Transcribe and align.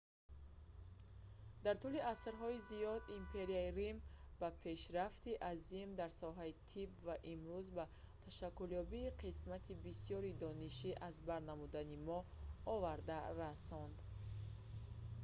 дар 1.65 1.75
тӯли 1.81 2.01
асрҳои 2.13 2.63
зиёд 2.69 3.01
империяи 3.19 3.73
рим 3.79 3.97
ба 4.39 4.49
пешрафти 4.65 5.33
азим 5.51 5.89
дар 5.99 6.11
соҳаи 6.21 6.57
тиб 6.71 6.89
ва 7.05 7.15
имрӯз 7.33 7.65
ба 7.77 7.85
ташаккулёбии 8.25 9.15
қисмати 9.23 9.73
бисёри 9.85 10.37
дониши 10.43 10.91
аз 11.07 11.15
бар 11.29 11.41
намудани 11.51 11.97
мо 12.07 12.19
оварда 12.75 13.17
расонд 13.41 13.97